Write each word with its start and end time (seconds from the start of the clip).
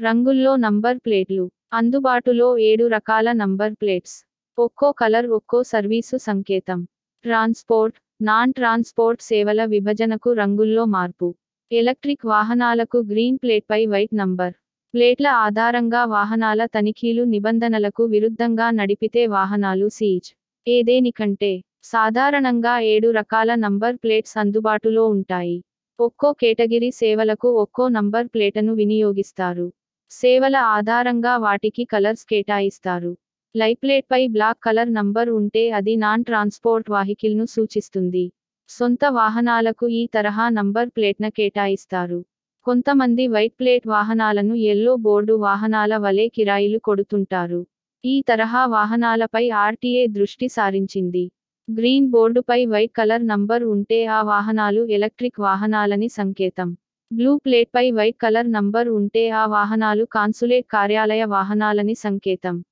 రంగుల్లో 0.00 0.56
నంబర్ 0.56 0.98
ప్లేట్లు. 0.98 1.44
అందుబాటులో 1.72 2.58
ఏడు 2.58 2.84
రకాల 2.86 3.32
నంబర్ 3.32 3.74
ప్లేట్స్. 3.74 4.16
ఒక్కో 4.58 4.92
కలర్ 4.92 5.26
ఒక్కో 5.28 5.62
సర్వీసు 5.62 6.16
సంకేతం. 6.16 6.80
ట్రాన్స్పోర్ట్ 7.24 7.96
నాన్ 8.20 8.52
ట్రాన్స్పోర్ట్ 8.52 9.22
సేవల 9.22 9.64
విభజనకు 9.64 10.32
రంగుల్లో 10.32 10.84
మార్పు. 10.86 11.28
ఎలక్ట్రిక్ 11.70 12.24
వాహనాలకు 12.26 12.98
గ్రీన్ 13.10 13.38
ప్లేట్పై 13.38 13.80
వైట్ 13.86 14.14
నంబర్. 14.14 14.52
ప్లేట్ల 14.94 15.26
ఆధారంగా 15.46 16.02
వాహనాల 16.08 16.66
తనిఖీలు 16.66 17.24
నిబంధనలకు 17.24 18.04
విరుద్ధంగా 18.04 18.70
నడిపితే 18.70 19.26
వాహనాలు 19.28 19.88
సీజ్. 19.88 20.30
ఏదేనికంటే 20.66 21.52
సాధారణంగా 21.84 22.74
ఏడు 22.92 23.10
రకాల 23.10 23.50
నంబర్ 23.54 23.96
ప్లేట్స్ 23.96 24.36
అందుబాటులో 24.38 25.06
ఉంటాయి. 25.06 25.58
ఒక్కో 25.98 26.30
కేటగిరీ 26.32 26.90
సేవలకు 26.90 27.48
ఒక్కో 27.58 27.88
నంబర్ 27.88 28.28
ప్లేటను 28.28 28.72
వినియోగిస్తారు. 28.74 29.66
సేవల 30.10 30.56
ఆధారంగా 30.76 31.32
వాటికి 31.36 31.84
కలర్స్ 31.84 32.24
కేటాయిస్తారు. 32.24 33.10
లైప్లేట్పై 33.54 34.20
బ్లాక్ 34.26 34.60
కలర్ 34.62 34.90
నంబర్ 34.92 35.28
ఉంటే 35.30 35.64
అది 35.70 35.94
నాన్ 35.96 36.24
ట్రాన్స్పోర్ట్ 36.24 36.88
వాహికిల్ను 36.90 37.44
సూచిస్తుంది. 37.46 38.24
సొంత 38.70 39.04
వాహనాలకు 39.12 39.86
ఈ 39.88 40.02
తరహా 40.06 40.46
నంబర్ 40.48 40.88
ప్లేట్న 40.90 41.28
కేటాయిస్తారు. 41.28 42.18
కొంతమంది 42.66 43.24
వైట్ 43.28 43.56
ప్లేట్ 43.60 43.86
వాహనాలను 43.88 44.54
ఎల్లో 44.64 44.96
బోర్డు 44.96 45.34
వాహనాల 45.38 45.96
వలె 45.96 46.28
కిరాయిలు 46.28 46.78
కొడుతుంటారు. 46.78 47.60
ఈ 48.04 48.22
తరహా 48.22 48.64
వాహనాలపై 48.66 49.44
ఆర్టీఏ 49.58 50.06
దృష్టి 50.08 50.48
సారించింది. 50.48 51.24
గ్రీన్ 51.68 52.08
బోర్డుపై 52.10 52.60
వైట్ 52.66 52.92
కలర్ 52.92 53.24
నంబర్ 53.26 53.64
ఉంటే 53.66 54.00
ఆ 54.06 54.20
వాహనాలు 54.22 54.82
ఎలక్ట్రిక్ 54.90 55.40
వాహనాలని 55.40 56.08
సంకేతం. 56.08 56.68
బ్లూ 57.10 57.36
ప్లేట్పై 57.36 57.90
వైట్ 57.90 58.16
కలర్ 58.16 58.52
నంబర్ 58.52 58.88
ఉంటే 58.88 59.30
ఆ 59.30 59.46
వాహనాలు 59.46 60.04
కాన్సులేట్ 60.04 60.66
కార్యాలయ 60.66 61.24
వాహనాలని 61.24 61.94
సంకేతం. 61.94 62.64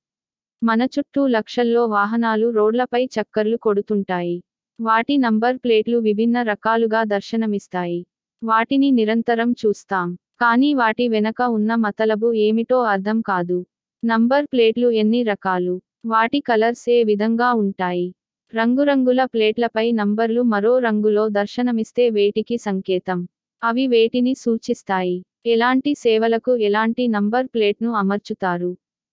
మన 0.63 0.83
చుట్టూ 0.83 1.27
లక్షల్లో 1.27 1.85
వాహనాలు 1.85 2.49
రోడ్లపై 2.49 3.05
చక్కర్లు 3.05 3.57
కొడుతుంటాయి. 3.57 4.41
వాటి 4.79 5.17
నంబర్ 5.17 5.57
ప్లేట్లు 5.57 5.97
విభిన్న 5.97 6.41
రకాలుగా 6.41 7.03
దర్శనమిస్తాయి. 7.03 8.05
వాటిని 8.43 8.91
నిరంతరం 8.91 9.51
చూస్తాం. 9.51 10.17
కానీ 10.41 10.73
వాటి 10.73 11.07
వెనక 11.07 11.41
ఉన్న 11.41 11.75
మతలబు 11.75 12.33
ఏమిటో 12.33 12.81
అర్థం 12.83 13.21
కాదు. 13.21 13.65
నంబర్ 14.03 14.45
ప్లేట్లు 14.45 14.89
ఎన్ని 14.89 15.23
రకాలు? 15.23 15.81
వాటి 16.05 16.39
కలర్స్ 16.39 16.89
ఏ 16.89 17.03
విధంగా 17.03 17.53
ఉంటాయి? 17.53 18.13
రంగురంగుల 18.53 19.25
ప్లేట్లపై 19.25 19.91
నంబర్లు 19.91 20.41
మరో 20.41 20.79
రంగులో 20.79 21.29
దర్శనమిస్తే 21.29 22.09
వేటికి 22.09 22.57
సంకేతం? 22.57 23.21
అవి 23.61 23.83
వేటిని 23.87 24.33
సూచిస్తాయి. 24.35 25.15
ఎలాంటి 25.45 25.91
సేవలకు 25.95 26.51
ఎలాంటి 26.57 27.03
నంబర్ 27.07 27.47
ప్లేట్ను 27.47 27.91
అమర్చుతారు? 27.93 28.69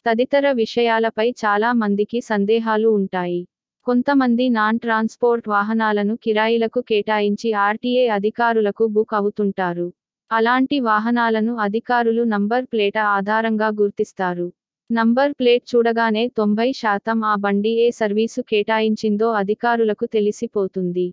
తదితర 0.06 0.46
విషయాలపై 0.52 1.26
చాలా 1.42 1.68
మందికి 1.72 2.20
సందేహాలు 2.20 2.88
ఉంటాయి. 2.90 3.40
కొంతమంది 3.86 4.44
నాన్ 4.48 4.78
ట్రాన్స్పోర్ట్ 4.78 5.46
వాహనాలను 5.48 6.14
కిరాయిలకు 6.16 6.80
కేటాయించి 6.80 7.48
ఆర్టీఏ 7.62 8.04
అధికారులకు 8.08 8.86
బుక్ 8.86 9.14
అవుతుంటారు. 9.14 9.88
అలాంటి 10.30 10.76
వాహనాలను 10.80 11.54
అధికారులు 11.58 12.24
నంబర్ 12.24 12.66
ప్లేట 12.66 12.98
ఆధారంగా 13.16 13.70
గుర్తిస్తారు. 13.80 14.46
నంబర్ 14.90 15.32
ప్లేట్ 15.32 15.66
చూడగానే 15.72 16.26
తొంభై 16.36 16.70
శాతం 16.74 17.18
ఆ 17.24 17.34
బండి 17.36 17.74
ఏ 17.78 17.88
సర్వీసు 17.92 18.40
కేటాయించిందో 18.50 19.28
అధికారులకు 19.34 20.06
తెలిసిపోతుంది. 20.12 21.06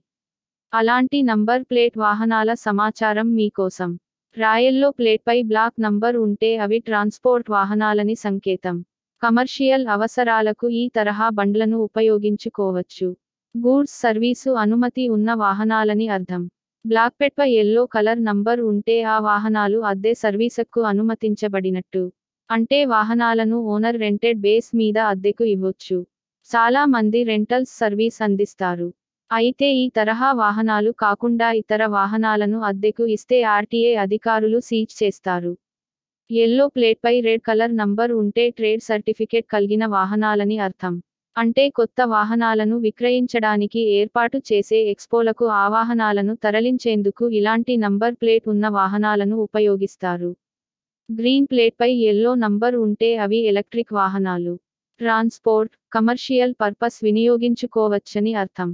అలాంటి 0.73 1.21
నంబర్ 1.21 1.63
ప్లేట్ 1.63 1.97
వాహనాల 1.97 2.53
సమాచారం 2.53 3.35
మీకోసం. 3.35 3.99
రాయల్లో 4.37 4.91
ప్లేట్పై 4.91 5.43
బ్లాక్ 5.43 5.81
నంబర్ 5.81 6.15
ఉంటే 6.17 6.57
అవి 6.57 6.79
ట్రాన్స్పోర్ట్ 6.79 7.49
వాహనాలని 7.49 8.15
సంకేతం. 8.15 8.75
కమర్షియల్ 9.21 9.87
అవసరాలకు 9.87 10.69
ఈ 10.69 10.89
తరహా 10.89 11.29
బండ్లను 11.29 11.77
ఉపయోగించుకోవచ్చు. 11.77 13.07
గూడ్స్ 13.55 14.01
సర్వీసు 14.01 14.51
అనుమతి 14.51 15.09
ఉన్న 15.09 15.33
వాహనాలని 15.33 16.07
అర్థం. 16.07 16.43
బ్లాక్ 16.85 17.15
పెట్పై 17.21 17.49
ఎల్లో 17.53 17.85
కలర్ 17.85 18.23
నంబర్ 18.23 18.59
ఉంటే 18.61 19.01
ఆ 19.03 19.19
వాహనాలు 19.19 19.79
అద్దె 19.83 20.13
సర్వీసక్కు 20.13 20.81
అనుమతించబడినట్టు. 20.81 22.03
అంటే 22.49 22.85
వాహనాలను 22.85 23.57
ఓనర్ 23.65 23.99
రెంటెడ్ 23.99 24.41
బేస్ 24.41 24.75
మీద 24.75 24.97
అద్దెకు 24.97 25.43
ఇవ్వొచ్చు. 25.45 25.99
చాలా 26.49 26.85
మంది 26.85 27.23
రెంటల్స్ 27.23 27.77
సర్వీస్ 27.77 28.21
అందిస్తారు. 28.21 28.89
అయితే 29.31 29.67
ఈ 29.73 29.83
తరహా 29.89 30.31
వాహనాలు 30.33 30.91
కాకుండా 31.01 31.47
ఇతర 31.51 31.81
వాహనాలను 31.87 32.59
అద్దెకు 32.61 33.03
ఇస్తే 33.05 33.37
ఆర్టీఏ 33.47 33.91
అధికారులు 33.95 34.59
సీజ్ 34.59 34.93
చేస్తారు. 35.01 35.51
ఎల్లో 36.29 36.65
ప్లేట్పై 36.67 37.13
రెడ్ 37.19 37.43
కలర్ 37.43 37.73
నంబర్ 37.75 38.11
ఉంటే 38.11 38.49
ట్రేడ్ 38.49 38.81
సర్టిఫికేట్ 38.81 39.47
కలిగిన 39.47 39.85
వాహనాలని 39.87 40.57
అర్థం. 40.59 40.95
అంటే 41.35 41.69
కొత్త 41.69 41.99
వాహనాలను 42.07 42.75
విక్రయించడానికి 42.77 43.81
ఏర్పాటు 43.99 44.37
చేసే 44.51 44.79
ఎక్స్పోలకు 44.89 45.45
ఆ 45.59 45.67
వాహనాలను 45.67 46.35
తరలించేందుకు 46.35 47.29
ఇలాంటి 47.31 47.77
నంబర్ 47.77 48.15
ప్లేట్ 48.15 48.47
ఉన్న 48.47 48.67
వాహనాలను 48.79 49.37
ఉపయోగిస్తారు. 49.41 50.31
గ్రీన్ 51.09 51.47
ప్లేట్పై 51.47 51.91
ఎల్లో 52.11 52.33
నంబర్ 52.35 52.75
ఉంటే 52.85 53.11
అవి 53.17 53.41
ఎలక్ట్రిక్ 53.45 53.93
వాహనాలు. 53.93 54.55
ట్రాన్స్పోర్ట్ 54.99 55.73
కమర్షియల్ 55.91 56.53
పర్పస్ 56.61 56.99
వినియోగించుకోవచ్చని 57.03 58.33
అర్థం. 58.35 58.69